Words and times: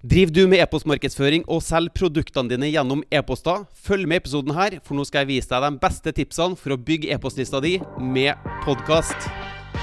Driver 0.00 0.32
du 0.32 0.46
med 0.48 0.62
e-postmarkedsføring 0.64 1.42
og 1.44 1.58
selger 1.60 1.92
produktene 1.92 2.48
dine 2.48 2.70
gjennom 2.70 3.02
e-poster? 3.12 3.66
Følg 3.84 4.08
med 4.08 4.16
i 4.16 4.22
episoden 4.22 4.54
her, 4.56 4.78
for 4.80 4.96
nå 4.96 5.04
skal 5.04 5.26
jeg 5.26 5.28
vise 5.28 5.50
deg 5.52 5.60
de 5.66 5.80
beste 5.82 6.14
tipsene 6.16 6.56
for 6.56 6.72
å 6.72 6.78
bygge 6.80 7.10
e-postlista 7.12 7.60
di 7.60 7.74
med 8.00 8.48
podkast. 8.64 9.28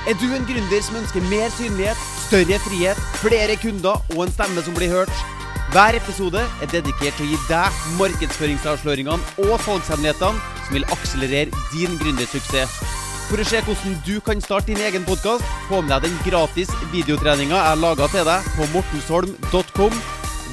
Er 0.09 0.17
du 0.17 0.25
en 0.33 0.49
gründer 0.49 0.81
som 0.81 0.97
ønsker 1.03 1.29
mer 1.29 1.53
synlighet, 1.53 2.01
større 2.25 2.57
frihet, 2.65 3.05
flere 3.21 3.61
kunder 3.61 4.01
og 4.15 4.25
en 4.25 4.33
stemme 4.33 4.65
som 4.65 4.81
blir 4.81 4.89
hørt? 4.89 5.25
Hver 5.69 6.01
episode 6.01 6.41
er 6.41 6.73
dedikert 6.73 7.13
til 7.19 7.27
å 7.27 7.33
gi 7.35 7.43
deg 7.51 7.81
markedsføringsavsløringene 8.01 9.45
og 9.45 9.57
salgshemmelighetene 9.67 10.63
som 10.63 10.79
vil 10.79 10.93
akselerere 10.97 11.67
din 11.75 11.93
gründersuksess. 12.01 12.96
For 13.27 13.43
å 13.43 13.43
se 13.43 13.59
hvordan 13.59 13.95
du 14.05 14.21
kan 14.23 14.39
starte 14.39 14.71
din 14.71 14.79
egen 14.79 15.03
podkast, 15.03 15.43
få 15.67 15.81
med 15.83 15.89
deg 15.91 16.05
den 16.05 16.19
gratis 16.23 16.69
videotreninga 16.93 17.57
jeg 17.59 17.79
laga 17.81 18.05
til 18.13 18.23
deg 18.23 18.45
på 18.55 18.67
mortensholm.com. 18.71 19.97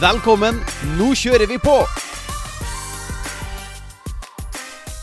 Velkommen, 0.01 0.57
nå 0.99 1.13
kjører 1.21 1.47
vi 1.47 1.61
på! 1.63 1.77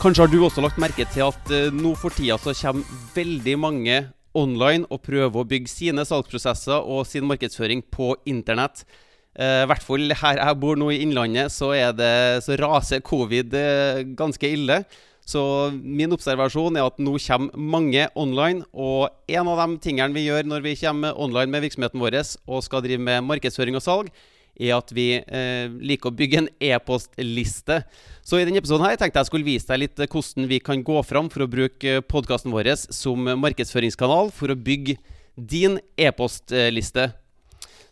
Kanskje 0.02 0.26
har 0.26 0.28
du 0.28 0.36
også 0.44 0.60
lagt 0.60 0.80
merke 0.82 1.06
til 1.14 1.24
at 1.24 1.48
uh, 1.48 1.70
nå 1.72 1.94
for 1.96 2.12
tida 2.12 2.36
så 2.42 2.52
kommer 2.58 2.98
veldig 3.14 3.54
mange 3.62 3.96
online 4.36 4.84
og 4.92 5.00
prøver 5.06 5.40
å 5.40 5.48
bygge 5.48 5.72
sine 5.72 6.04
salgsprosesser 6.04 6.76
og 6.76 7.06
sin 7.08 7.24
markedsføring 7.30 7.86
på 7.88 8.10
internett. 8.28 8.84
Uh, 9.32 9.62
I 9.62 9.70
hvert 9.72 9.86
fall 9.86 10.12
her 10.12 10.42
jeg 10.42 10.60
bor 10.60 10.76
nå 10.76 10.90
i 10.92 11.00
Innlandet, 11.06 11.48
så, 11.56 11.72
det, 11.96 12.12
så 12.44 12.60
raser 12.60 13.00
covid 13.00 13.56
uh, 13.56 14.02
ganske 14.20 14.52
ille. 14.58 14.82
Så 15.22 15.70
min 15.72 16.12
observasjon 16.12 16.76
er 16.76 16.88
at 16.88 16.98
nå 17.00 17.14
kommer 17.22 17.54
mange 17.54 18.08
online. 18.18 18.66
Og 18.72 19.08
en 19.30 19.50
av 19.52 19.62
de 19.62 19.80
tingene 19.84 20.14
vi 20.16 20.26
gjør 20.26 20.48
når 20.48 20.66
vi 20.66 20.76
kommer 20.80 21.18
online 21.18 21.52
med 21.54 21.66
virksomheten 21.66 22.02
vår 22.02 22.18
og 22.22 22.62
skal 22.66 22.84
drive 22.84 23.02
med 23.02 23.24
markedsføring 23.28 23.78
og 23.78 23.84
salg, 23.84 24.12
er 24.60 24.74
at 24.76 24.90
vi 24.92 25.06
eh, 25.16 25.70
liker 25.80 26.10
å 26.10 26.16
bygge 26.16 26.42
en 26.42 26.50
e-postliste. 26.60 27.80
Så 28.20 28.38
i 28.38 28.44
denne 28.44 28.60
episoden 28.60 28.84
her 28.84 28.98
tenkte 29.00 29.22
jeg 29.22 29.30
skulle 29.30 29.48
vise 29.48 29.70
deg 29.70 29.84
litt 29.86 30.02
hvordan 30.02 30.50
vi 30.50 30.60
kan 30.62 30.82
gå 30.84 30.98
fram 31.06 31.30
for 31.32 31.46
å 31.46 31.50
bruke 31.50 32.02
podkasten 32.04 32.52
vår 32.52 32.74
som 32.82 33.32
markedsføringskanal 33.40 34.30
for 34.34 34.52
å 34.52 34.58
bygge 34.58 34.98
din 35.36 35.78
e-postliste. 35.96 37.08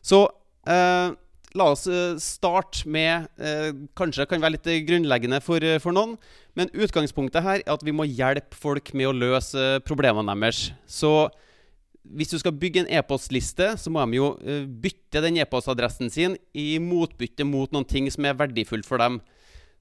Så 0.05 0.27
eh, 0.69 1.17
La 1.59 1.67
oss 1.73 1.87
eh, 1.91 2.15
starte 2.23 2.87
med 2.87 3.27
eh, 3.43 3.73
Kanskje 3.99 4.27
kan 4.31 4.43
være 4.43 4.55
litt 4.55 4.69
grunnleggende 4.87 5.41
for, 5.43 5.63
eh, 5.67 5.81
for, 5.83 5.95
noen. 5.97 6.15
Men 6.59 6.71
utgangspunktet 6.71 7.43
her 7.43 7.63
er 7.65 7.73
at 7.75 7.83
vi 7.87 7.95
må 7.95 8.07
hjelpe 8.07 8.59
folk 8.59 8.93
med 8.95 9.11
å 9.11 9.17
løse 9.17 9.81
problemene 9.87 10.37
deres. 10.39 10.69
Så 10.87 11.29
hvis 12.11 12.31
du 12.33 12.39
skal 12.41 12.55
bygge 12.57 12.85
en 12.85 12.93
e-postliste, 13.01 13.73
så 13.79 13.91
må 13.93 14.03
de 14.09 14.19
jo 14.19 14.31
bytte 14.83 15.21
den 15.23 15.37
e-postadressen 15.43 16.11
sin 16.11 16.39
i 16.57 16.73
motbytte 16.83 17.45
mot 17.47 17.71
noen 17.75 17.87
ting 17.87 18.09
som 18.11 18.27
er 18.27 18.39
verdifullt 18.39 18.89
for 18.89 19.03
dem. 19.03 19.21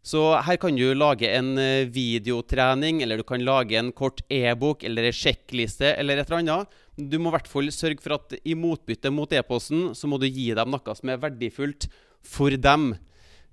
Så 0.06 0.22
her 0.46 0.58
kan 0.62 0.78
du 0.78 0.94
lage 0.96 1.28
en 1.28 1.58
videotrening, 1.92 3.02
eller 3.04 3.20
du 3.20 3.26
kan 3.28 3.44
lage 3.44 3.76
en 3.78 3.92
kort 3.92 4.22
e-bok 4.32 4.86
eller 4.88 5.10
en 5.10 5.16
sjekkliste 5.16 5.92
eller 6.00 6.22
et 6.22 6.30
eller 6.30 6.40
annet 6.40 6.78
du 7.00 7.20
må 7.20 7.32
i 7.32 7.38
hvert 7.38 7.50
fall 7.50 7.72
sørge 7.74 8.04
for 8.04 8.18
at 8.18 8.36
i 8.44 8.56
motbytte 8.58 9.12
mot 9.14 9.32
e-posten, 9.32 9.92
så 9.96 10.10
må 10.10 10.20
du 10.20 10.28
gi 10.28 10.50
dem 10.58 10.74
noe 10.74 10.96
som 10.98 11.12
er 11.12 11.22
verdifullt 11.22 11.88
for 12.26 12.52
dem. 12.52 12.92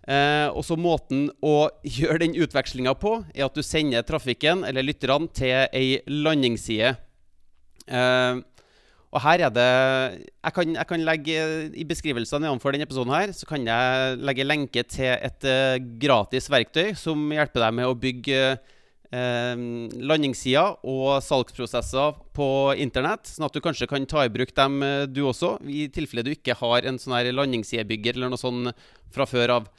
Eh, 0.07 0.49
og 0.51 0.63
så 0.67 0.79
Måten 0.79 1.29
å 1.45 1.69
gjøre 1.99 2.23
den 2.25 2.37
utvekslinga 2.39 2.97
på, 2.99 3.19
er 3.35 3.47
at 3.47 3.57
du 3.57 3.63
sender 3.67 4.07
trafikken, 4.07 4.65
eller 4.67 4.87
lytterne, 4.87 5.31
til 5.35 5.67
ei 5.71 6.01
landingsside. 6.11 6.97
Eh, 7.87 8.43
og 9.15 9.23
her 9.23 9.47
er 9.47 9.53
det 9.55 9.67
jeg 9.71 10.55
kan, 10.57 10.73
jeg 10.75 10.89
kan, 10.91 11.05
legge 11.07 11.37
I 11.79 11.85
beskrivelsene 11.89 12.45
nedenfor 12.45 12.75
denne 12.75 12.89
episoden 12.89 13.15
her, 13.15 13.31
så 13.33 13.47
kan 13.49 13.67
jeg 13.67 14.17
legge 14.19 14.47
lenke 14.47 14.83
til 14.83 15.15
et 15.15 15.47
uh, 15.47 15.77
gratis 16.03 16.51
verktøy 16.53 16.91
som 16.99 17.23
hjelper 17.33 17.67
deg 17.67 17.77
med 17.79 17.89
å 17.89 17.97
bygge 17.97 18.41
uh, 18.57 18.75
eh, 19.15 19.55
landingssider 20.11 20.79
og 20.87 21.19
salgsprosesser 21.25 22.21
på 22.37 22.49
internett, 22.83 23.29
sånn 23.31 23.49
at 23.49 23.57
du 23.57 23.63
kanskje 23.65 23.89
kan 23.91 24.07
ta 24.09 24.25
i 24.27 24.33
bruk 24.33 24.55
dem 24.57 24.81
eh, 24.85 25.05
du 25.09 25.25
også, 25.27 25.57
i 25.67 25.87
tilfelle 25.93 26.27
du 26.27 26.33
ikke 26.35 26.57
har 26.59 26.87
en 26.87 27.01
sånn 27.01 27.17
her 27.17 27.33
landingssidebygger 27.35 28.17
eller 28.17 28.33
noe 28.33 28.41
sånt 28.41 28.73
fra 29.15 29.29
før 29.29 29.61
av. 29.61 29.71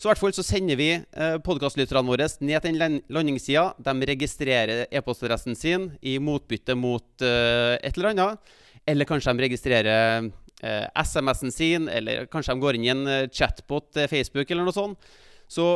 Så 0.00 0.08
i 0.08 0.10
hvert 0.14 0.22
fall 0.22 0.32
så 0.32 0.44
sender 0.46 0.78
vi 0.80 0.88
eh, 0.96 1.36
podkastlytterne 1.44 2.08
våre 2.08 2.28
ned 2.40 2.64
til 2.64 2.80
den 2.80 3.02
landingssida. 3.12 3.66
De 3.84 4.08
registrerer 4.08 4.86
e-postadressen 4.88 5.58
sin 5.58 5.90
i 6.00 6.16
motbytte 6.24 6.72
mot 6.78 7.04
eh, 7.20 7.76
et 7.84 7.98
eller 7.98 8.14
annet. 8.14 8.54
Eller 8.90 9.08
kanskje 9.08 9.32
de 9.32 9.46
registrerer 9.46 10.30
eh, 10.62 10.86
SMS-en 10.98 11.54
sin, 11.54 11.88
eller 11.88 12.26
kanskje 12.30 12.56
de 12.56 12.64
går 12.64 12.78
inn 12.78 12.88
i 12.88 12.92
en 12.92 13.06
eh, 13.06 13.28
chatbot 13.32 13.90
til 13.96 14.10
Facebook 14.10 14.50
eller 14.50 14.66
noe 14.66 14.76
sånt. 14.76 15.10
Så 15.50 15.72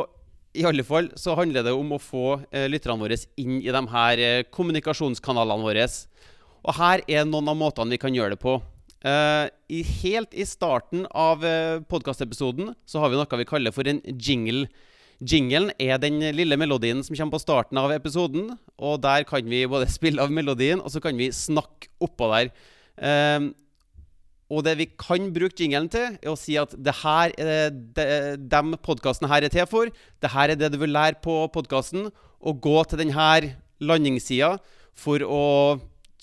i 0.55 0.63
alle 0.67 0.85
fall 0.87 1.09
så 1.19 1.35
handler 1.35 1.65
det 1.65 1.73
om 1.75 1.95
å 1.95 2.01
få 2.01 2.39
eh, 2.51 2.67
lytterne 2.71 3.01
våre 3.01 3.17
inn 3.41 3.59
i 3.59 3.73
de 3.73 3.83
her 3.91 4.21
eh, 4.23 4.45
kommunikasjonskanalene 4.55 5.67
våre. 5.67 5.87
Og 6.65 6.79
her 6.79 7.03
er 7.11 7.27
noen 7.27 7.51
av 7.51 7.59
måtene 7.59 7.95
vi 7.95 8.01
kan 8.01 8.15
gjøre 8.15 8.35
det 8.35 8.41
på. 8.41 8.57
Eh, 9.05 9.45
i, 9.69 9.83
helt 10.01 10.33
i 10.33 10.47
starten 10.47 11.05
av 11.11 11.43
eh, 11.45 11.81
podkastepisoden 11.91 12.73
så 12.89 13.03
har 13.03 13.11
vi 13.11 13.19
noe 13.19 13.41
vi 13.41 13.47
kaller 13.49 13.75
for 13.75 13.87
en 13.89 14.01
jingle. 14.15 14.69
Jinglen 15.23 15.69
er 15.79 15.99
den 16.01 16.19
lille 16.35 16.57
melodien 16.59 17.03
som 17.05 17.15
kommer 17.15 17.37
på 17.37 17.43
starten 17.45 17.79
av 17.79 17.93
episoden. 17.95 18.55
Og 18.79 18.97
der 19.03 19.27
kan 19.27 19.45
vi 19.47 19.65
både 19.69 19.91
spille 19.97 20.23
av 20.23 20.33
melodien, 20.33 20.81
og 20.81 20.91
så 20.93 21.03
kan 21.03 21.17
vi 21.19 21.29
snakke 21.35 21.91
oppå 22.03 22.31
der. 22.33 22.53
Eh, 22.97 23.51
og 24.53 24.61
det 24.67 24.75
vi 24.77 24.85
kan 24.93 25.31
bruke 25.33 25.57
jingelen 25.57 25.89
til, 25.89 26.19
er 26.21 26.29
å 26.29 26.37
si 26.37 26.53
at 26.61 26.75
det 26.77 26.93
her 27.01 27.33
er 27.41 27.73
det 27.73 28.07
de 28.45 28.77
podkasten 28.85 29.29
her 29.31 29.45
er 29.45 29.53
til 29.53 29.65
for. 29.69 29.89
Det 30.21 30.31
her 30.35 30.53
er 30.53 30.59
det 30.59 30.69
du 30.73 30.77
vil 30.83 30.93
lære 30.93 31.17
på 31.23 31.39
podkasten. 31.53 32.11
Og 32.45 32.61
gå 32.61 32.77
til 32.85 33.01
denne 33.01 33.55
landingssida 33.81 34.55
for 34.95 35.23
å 35.25 35.45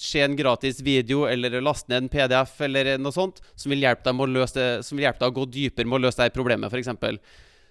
se 0.03 0.23
en 0.23 0.37
gratis 0.39 0.81
video 0.83 1.27
eller 1.29 1.61
laste 1.63 1.91
ned 1.91 2.05
en 2.05 2.11
PDF 2.11 2.61
eller 2.67 2.97
noe 2.99 3.15
sånt 3.15 3.43
som 3.55 3.71
vil 3.73 3.85
hjelpe 3.85 4.07
deg, 4.09 4.19
å, 4.19 4.27
løse 4.27 4.57
det, 4.57 4.69
som 4.87 4.99
vil 4.99 5.07
hjelpe 5.07 5.23
deg 5.23 5.33
å 5.33 5.37
gå 5.41 5.49
dypere 5.59 5.89
med 5.89 6.01
å 6.01 6.05
løse 6.07 6.23
det 6.23 6.35
problemet, 6.35 6.73
f.eks. 6.73 7.19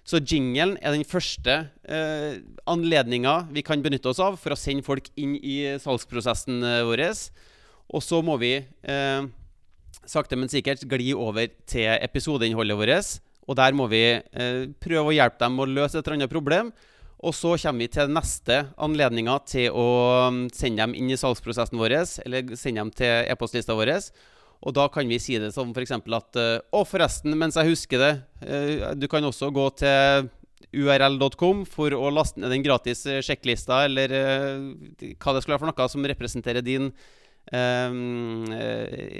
Så 0.08 0.18
jingelen 0.18 0.74
er 0.82 0.96
den 0.96 1.06
første 1.06 1.58
eh, 1.86 2.40
anledninga 2.70 3.46
vi 3.54 3.62
kan 3.66 3.82
benytte 3.84 4.10
oss 4.10 4.20
av 4.22 4.38
for 4.40 4.54
å 4.54 4.58
sende 4.58 4.84
folk 4.86 5.10
inn 5.20 5.36
i 5.38 5.76
salgsprosessen 5.82 6.62
eh, 6.66 6.80
vår. 6.88 7.04
Og 7.90 8.04
så 8.04 8.22
må 8.24 8.38
vi 8.40 8.54
eh, 8.60 9.26
sakte, 10.06 10.38
men 10.38 10.50
sikkert 10.52 10.86
gli 10.88 11.12
over 11.14 11.50
til 11.68 11.90
episodeinnholdet 11.98 12.78
vårt. 12.78 13.12
Og 13.50 13.58
der 13.58 13.74
må 13.74 13.88
vi 13.90 14.04
eh, 14.14 14.64
prøve 14.82 15.10
å 15.10 15.16
hjelpe 15.16 15.42
dem 15.42 15.60
å 15.60 15.68
løse 15.68 15.98
et 15.98 16.06
eller 16.06 16.20
annet 16.20 16.32
problem. 16.32 16.72
Og 17.22 17.34
så 17.38 17.54
kommer 17.54 17.84
vi 17.84 17.92
til 17.94 18.10
neste 18.10 18.58
anledninga 18.82 19.36
til 19.46 19.74
å 19.78 19.88
mm, 20.34 20.44
sende 20.54 20.82
dem 20.82 20.96
inn 20.98 21.12
i 21.14 21.18
salgsprosessen 21.18 21.78
vår, 21.78 21.94
eller 22.26 22.54
sende 22.58 22.82
dem 22.82 22.90
til 22.98 23.30
e-postlista 23.30 23.76
vår. 23.78 23.94
Og 24.62 24.74
da 24.74 24.88
kan 24.90 25.08
vi 25.10 25.18
si 25.22 25.38
det 25.42 25.52
som 25.54 25.70
f.eks. 25.74 25.94
at 25.94 26.38
eh, 26.38 26.60
Å, 26.62 26.84
forresten, 26.86 27.34
mens 27.38 27.58
jeg 27.58 27.72
husker 27.72 28.02
det 28.02 28.12
eh, 28.46 28.92
Du 28.98 29.08
kan 29.10 29.24
også 29.26 29.50
gå 29.54 29.66
til 29.82 30.30
url.com 30.72 31.64
for 31.68 31.94
å 31.94 32.10
laste 32.14 32.40
ned 32.40 32.54
den 32.54 32.64
gratis 32.64 33.02
eh, 33.10 33.22
sjekklista, 33.24 33.82
eller 33.88 34.14
hva 34.14 35.34
det 35.34 35.42
skulle 35.42 35.56
være 35.56 35.64
for 35.64 35.72
noe 35.72 35.88
som 35.90 36.06
representerer 36.08 36.64
din 36.64 36.92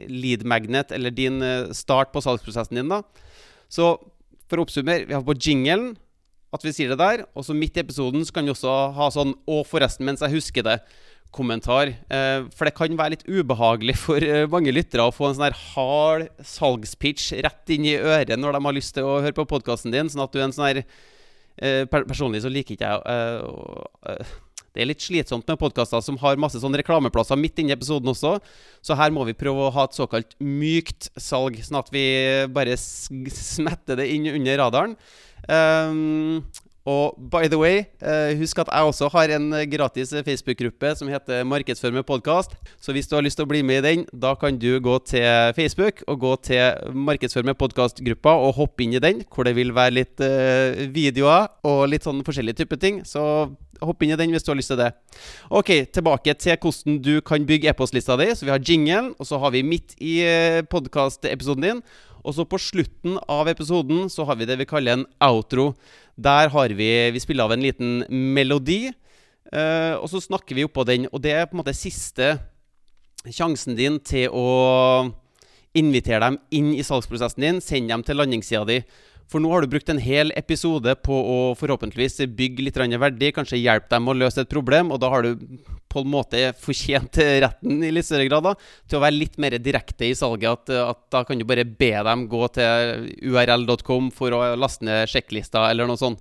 lead 0.08 0.46
magnet, 0.48 0.92
eller 0.92 1.12
din 1.14 1.42
eh, 1.42 1.72
start 1.76 2.12
på 2.14 2.22
salgsprosessen 2.24 2.80
din. 2.80 2.88
da. 2.88 3.02
Så 3.68 3.94
for 4.48 4.60
å 4.60 4.66
oppsummere, 4.66 5.06
vi 5.08 5.16
har 5.16 5.24
på 5.24 5.36
jinglen 5.36 5.92
at 6.52 6.64
vi 6.64 6.72
sier 6.76 6.92
det 6.92 7.00
der. 7.00 7.24
Og 7.36 7.46
så 7.46 7.56
midt 7.56 7.78
i 7.78 7.84
episoden 7.84 8.24
så 8.24 8.34
kan 8.36 8.44
vi 8.44 8.52
også 8.52 8.92
ha 8.96 9.08
sånn 9.12 9.34
'Å, 9.46 9.64
forresten, 9.64 10.04
mens 10.04 10.20
jeg 10.20 10.36
husker 10.36 10.62
det' 10.62 10.80
kommentar. 11.32 11.94
Eh, 12.12 12.44
for 12.52 12.68
det 12.68 12.74
kan 12.76 12.92
være 12.98 13.16
litt 13.16 13.24
ubehagelig 13.24 13.96
for 13.96 14.22
eh, 14.22 14.46
mange 14.46 14.72
lyttere 14.74 15.06
å 15.08 15.14
få 15.14 15.30
en 15.30 15.38
sånn 15.38 15.48
her 15.48 15.58
hard 15.72 16.28
salgspitch 16.44 17.32
rett 17.42 17.72
inn 17.72 17.88
i 17.88 17.96
øret 17.96 18.36
når 18.36 18.52
de 18.52 18.64
har 18.66 18.76
lyst 18.76 18.94
til 18.94 19.08
å 19.08 19.20
høre 19.24 19.32
på 19.32 19.48
podkasten 19.48 19.94
din. 19.94 20.12
Sånn 20.12 20.24
at 20.24 20.32
du 20.32 20.40
er 20.40 20.44
en 20.44 20.52
sånn 20.52 20.68
her 20.68 20.82
eh, 21.56 21.84
Personlig 21.88 22.44
så 22.44 22.52
liker 22.52 22.76
ikke 22.76 22.92
jeg 22.92 23.00
eh, 23.08 24.36
det 24.72 24.82
er 24.82 24.88
litt 24.88 25.04
slitsomt 25.04 25.48
med 25.48 25.60
podkaster 25.60 26.00
som 26.04 26.16
har 26.22 26.40
masse 26.40 26.60
sånne 26.60 26.80
reklameplasser 26.80 27.36
midt 27.36 27.60
inne 27.60 27.74
i 27.74 27.76
episoden 27.76 28.08
også. 28.12 28.38
Så 28.80 28.96
her 28.96 29.12
må 29.12 29.26
vi 29.28 29.36
prøve 29.36 29.66
å 29.66 29.74
ha 29.74 29.84
et 29.84 29.98
såkalt 29.98 30.32
mykt 30.40 31.10
salg, 31.20 31.58
sånn 31.60 31.80
at 31.82 31.92
vi 31.92 32.04
bare 32.52 32.78
smetter 32.80 34.00
det 34.00 34.08
inn 34.14 34.30
under 34.32 34.62
radaren. 34.64 34.96
Um, 35.42 36.40
og 36.84 37.14
by 37.30 37.46
the 37.46 37.58
way, 37.58 37.84
uh, 38.02 38.34
husk 38.38 38.58
at 38.58 38.70
jeg 38.72 38.88
også 38.90 39.08
har 39.14 39.30
en 39.36 39.54
gratis 39.70 40.10
Facebook-gruppe 40.26 40.94
som 40.98 41.10
heter 41.12 41.44
Markedsfør 41.46 41.94
med 41.94 42.02
podkast. 42.02 42.56
Så 42.82 42.92
hvis 42.92 43.06
du 43.06 43.14
har 43.14 43.22
lyst 43.22 43.38
til 43.38 43.46
å 43.46 43.50
bli 43.52 43.62
med 43.62 43.84
i 43.84 43.86
den, 43.86 44.04
da 44.10 44.34
kan 44.34 44.58
du 44.58 44.80
gå 44.82 44.98
til 45.06 45.54
Facebook 45.54 46.02
og 46.08 46.18
gå 46.24 46.34
til 46.48 46.92
Markedsfør 47.06 47.46
med 47.46 47.58
podkast-gruppa 47.60 48.34
og 48.34 48.56
hoppe 48.58 48.82
inn 48.82 48.98
i 48.98 49.02
den, 49.02 49.22
hvor 49.30 49.46
det 49.46 49.54
vil 49.58 49.70
være 49.74 49.94
litt 50.00 50.26
uh, 50.26 50.82
videoer 50.90 51.52
og 51.62 51.86
litt 51.92 52.08
sånn 52.08 52.24
forskjellige 52.26 52.64
typer 52.64 52.82
ting. 52.82 53.04
Så 53.06 53.22
hopp 53.82 54.02
inn 54.02 54.14
i 54.14 54.18
den 54.18 54.34
hvis 54.34 54.42
du 54.42 54.50
har 54.50 54.58
lyst 54.58 54.74
til 54.74 54.82
det. 54.82 54.90
Ok, 55.54 55.70
tilbake 55.94 56.34
til 56.34 56.58
hvordan 56.58 56.98
du 57.02 57.14
kan 57.22 57.46
bygge 57.46 57.70
e-postlista 57.70 58.18
di. 58.18 58.32
Så 58.34 58.46
vi 58.48 58.54
har 58.54 58.62
jinglen, 58.62 59.14
og 59.18 59.30
så 59.30 59.38
har 59.42 59.54
vi 59.54 59.62
midt 59.66 59.94
i 60.02 60.18
podkast-episoden 60.70 61.68
din. 61.68 61.84
Og 62.22 62.36
så 62.36 62.46
på 62.46 62.60
slutten 62.60 63.18
av 63.30 63.50
episoden 63.50 64.06
så 64.12 64.26
har 64.28 64.38
vi 64.38 64.46
det 64.46 64.58
vi 64.60 64.68
kaller 64.68 64.98
en 64.98 65.06
outro. 65.22 65.72
Der 66.16 66.48
har 66.48 66.68
vi 66.68 67.10
Vi 67.10 67.20
spiller 67.20 67.44
av 67.44 67.52
en 67.52 67.62
liten 67.62 68.04
melodi, 68.08 68.92
eh, 69.52 69.94
og 69.98 70.08
så 70.08 70.20
snakker 70.20 70.54
vi 70.54 70.64
oppå 70.64 70.84
den. 70.84 71.08
Og 71.12 71.20
det 71.22 71.32
er 71.32 71.46
på 71.46 71.56
en 71.56 71.62
måte 71.64 71.74
siste 71.74 72.38
sjansen 73.26 73.76
din 73.76 73.98
til 74.00 74.30
å 74.30 75.12
invitere 75.74 76.20
dem 76.26 76.38
inn 76.50 76.74
i 76.74 76.84
salgsprosessen 76.84 77.42
din, 77.42 77.60
send 77.60 77.88
dem 77.88 78.02
til 78.02 78.16
landingssida 78.16 78.64
di. 78.68 78.82
For 79.32 79.40
nå 79.40 79.48
har 79.48 79.64
du 79.64 79.70
brukt 79.72 79.88
en 79.88 80.00
hel 80.02 80.28
episode 80.36 80.92
på 81.06 81.16
å 81.16 81.36
forhåpentligvis 81.56 82.26
bygge 82.36 82.66
litt 82.66 82.76
verdi, 82.76 83.30
kanskje 83.32 83.62
hjelpe 83.62 83.88
dem 83.94 84.10
å 84.12 84.14
løse 84.18 84.42
et 84.42 84.50
problem, 84.50 84.90
og 84.92 85.00
da 85.00 85.08
har 85.08 85.24
du 85.24 85.46
på 85.88 86.02
en 86.02 86.10
måte 86.12 86.40
fortjent 86.60 87.16
retten 87.40 87.80
i 87.80 87.92
litt 87.94 88.04
større 88.04 88.26
grad 88.28 88.44
da, 88.44 88.52
til 88.84 88.98
å 88.98 89.02
være 89.06 89.16
litt 89.16 89.38
mer 89.40 89.56
direkte 89.56 90.10
i 90.10 90.16
salget. 90.18 90.68
At, 90.68 90.72
at 90.92 91.00
da 91.14 91.22
kan 91.24 91.40
du 91.40 91.46
bare 91.48 91.64
be 91.64 91.94
dem 92.04 92.26
gå 92.28 92.42
til 92.52 93.06
url.com 93.32 94.10
for 94.12 94.36
å 94.36 94.40
laste 94.60 94.84
ned 94.84 95.08
sjekklista, 95.08 95.64
eller 95.70 95.88
noe 95.88 96.00
sånt. 96.00 96.20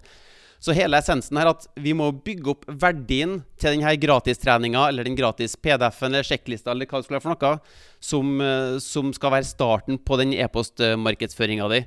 Så 0.62 0.75
hele 0.78 1.02
essensen 1.02 1.36
her 1.42 1.50
er 1.50 1.56
at 1.58 1.66
vi 1.84 1.92
må 1.98 2.12
bygge 2.13 2.54
opp 2.54 2.63
verdien 2.69 3.42
til 3.60 3.75
denne 3.75 3.92
gratistreninga, 4.00 4.86
eller 4.88 5.10
den 5.10 5.18
gratis 5.19 5.58
PDF-en 5.60 6.13
eller 6.13 6.30
sjekklista, 6.30 6.72
eller 6.72 6.88
hva 6.88 7.02
det 7.02 7.10
skulle 7.10 7.19
være 7.19 7.25
for 7.25 7.36
noe, 7.36 7.75
som, 8.00 8.31
som 8.86 9.12
skal 9.18 9.36
være 9.36 9.50
starten 9.50 10.00
på 10.00 10.22
den 10.22 10.31
e-postmarkedsføringa 10.38 11.68
di. 11.74 11.81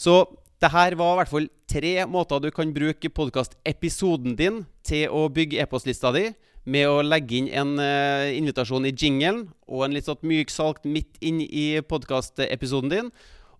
Så 0.00 0.16
det 0.62 0.72
her 0.72 0.96
var 0.96 1.14
i 1.14 1.18
hvert 1.20 1.32
fall 1.32 1.48
tre 1.68 1.92
måter 2.08 2.40
du 2.40 2.50
kan 2.54 2.72
bruke 2.72 3.10
podkastepisoden 3.12 4.36
din 4.38 4.62
til 4.86 5.12
å 5.12 5.26
bygge 5.32 5.60
e-postlista 5.60 6.12
di, 6.16 6.30
med 6.66 6.88
å 6.88 7.02
legge 7.04 7.38
inn 7.38 7.50
en 7.54 7.76
uh, 7.78 8.26
invitasjon 8.34 8.88
i 8.88 8.94
jinglen 8.94 9.44
og 9.68 9.84
en 9.84 9.94
litt 9.94 10.08
sånn 10.08 10.24
myk 10.26 10.50
salt 10.50 10.86
midt 10.88 11.20
inn 11.20 11.42
i 11.44 11.78
podkastepisoden 11.86 12.90
din. 12.90 13.12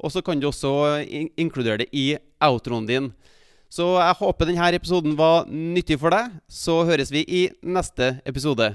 Og 0.03 0.13
så 0.13 0.23
kan 0.25 0.41
du 0.41 0.49
også 0.49 0.73
in 1.05 1.31
inkludere 1.41 1.85
det 1.85 1.91
i 1.97 2.17
outroen 2.45 2.89
din. 2.89 3.13
Så 3.73 3.87
jeg 3.99 4.19
håper 4.19 4.49
denne 4.49 4.73
episoden 4.77 5.17
var 5.19 5.47
nyttig 5.49 6.01
for 6.01 6.15
deg. 6.15 6.35
Så 6.49 6.83
høres 6.89 7.13
vi 7.15 7.25
i 7.25 7.47
neste 7.63 8.17
episode. 8.29 8.75